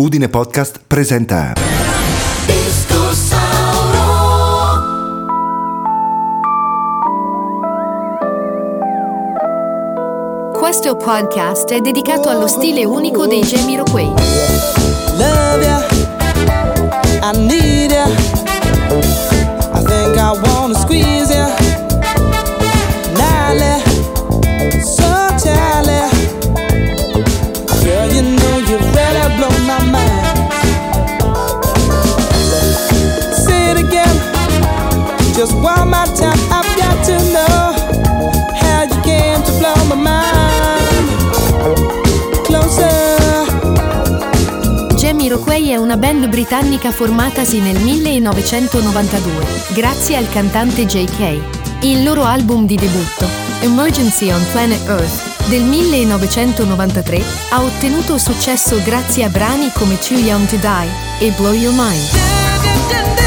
[0.00, 1.52] Udine Podcast presenta
[10.58, 14.06] Questo podcast è dedicato allo stile unico dei Jamiroquai.
[15.18, 15.86] Love ya,
[17.22, 18.29] I need ya.
[45.90, 49.44] Una band britannica formatasi nel 1992,
[49.74, 51.40] grazie al cantante JK.
[51.80, 53.26] Il loro album di debutto,
[53.58, 60.46] Emergency on Planet Earth, del 1993, ha ottenuto successo grazie a brani come Too Young
[60.46, 63.19] to Die e Blow Your Mind.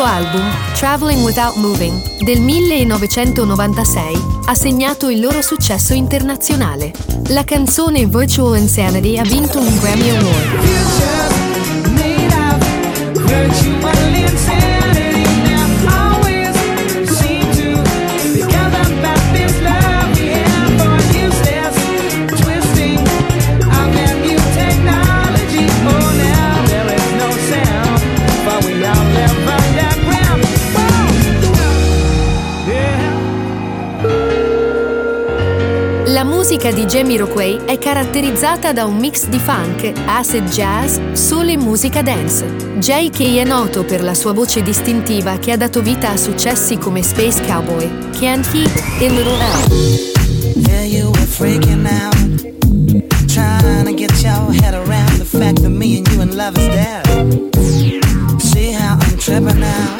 [0.00, 6.90] Terzo album, Traveling Without Moving, del 1996, ha segnato il loro successo internazionale.
[7.28, 10.60] La canzone Virtual Insanity ha vinto un Grammy Award.
[36.20, 41.56] La musica di Jamiroquai è caratterizzata da un mix di funk, acid jazz, soul e
[41.56, 42.44] musica dance.
[42.76, 47.02] JK è noto per la sua voce distintiva che ha dato vita a successi come
[47.02, 47.88] Space Cowboy,
[48.18, 50.68] Can't Heat e Little L.
[50.68, 52.14] Yeah, you were freaking out.
[53.26, 56.68] Trying to get your head around the fact that me and you in love is
[56.68, 57.02] dead.
[58.42, 59.99] See how I'm tripping now.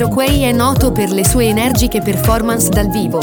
[0.00, 3.20] Jamiroquai è noto per le sue energiche performance dal vivo.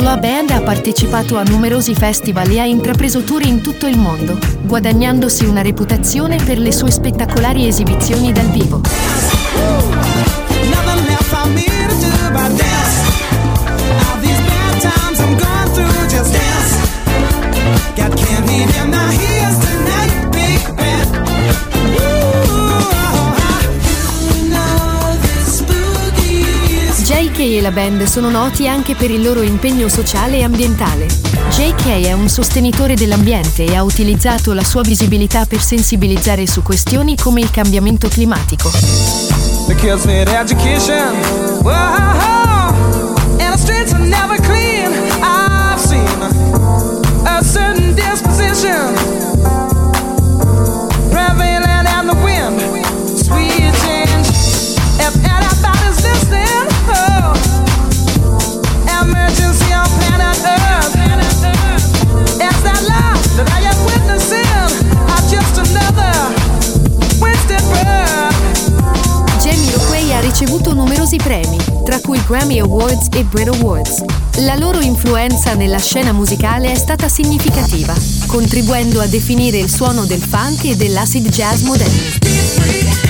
[0.00, 4.36] La band ha partecipato a numerosi festival e ha intrapreso tour in tutto il mondo,
[4.60, 8.82] guadagnandosi una reputazione per le sue spettacolari esibizioni dal vivo.
[27.38, 31.06] JK e la band sono noti anche per il loro impegno sociale e ambientale.
[31.50, 37.16] JK è un sostenitore dell'ambiente e ha utilizzato la sua visibilità per sensibilizzare su questioni
[37.16, 38.72] come il cambiamento climatico.
[72.28, 74.04] Grammy Awards e Brit Awards.
[74.40, 77.94] La loro influenza nella scena musicale è stata significativa,
[78.26, 83.07] contribuendo a definire il suono del funk e dell'acid jazz moderni.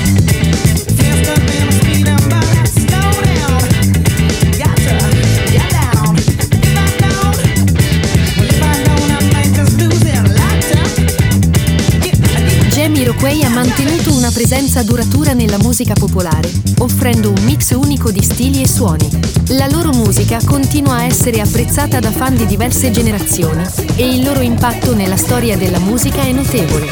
[12.89, 18.63] Jamiroquai ha mantenuto una presenza duratura nella musica popolare, offrendo un mix unico di stili
[18.63, 19.07] e suoni.
[19.49, 23.63] La loro musica continua a essere apprezzata da fan di diverse generazioni
[23.95, 26.87] e il loro impatto nella storia della musica è notevole.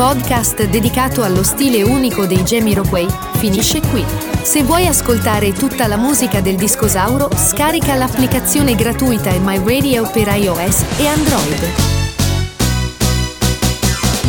[0.00, 3.06] Podcast dedicato allo stile unico dei Jamiroquai,
[3.36, 4.02] finisce qui.
[4.40, 10.84] Se vuoi ascoltare tutta la musica del Discosauro, scarica l'applicazione gratuita My Radio per iOS
[10.96, 11.68] e Android.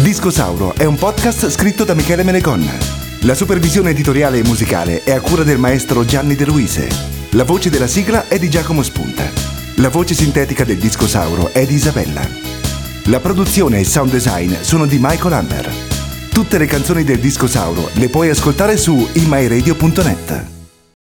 [0.02, 2.74] Discosauro è un podcast scritto da Michele Menegonna.
[3.22, 6.90] La supervisione editoriale e musicale è a cura del maestro Gianni De Luise.
[7.30, 9.24] La voce della sigla è di Giacomo Spunta.
[9.76, 12.61] La voce sintetica del Discosauro è di Isabella.
[13.06, 15.74] La produzione e il sound design sono di Michael Amber.
[16.30, 20.61] Tutte le canzoni del Discosauro le puoi ascoltare su imyradio.net.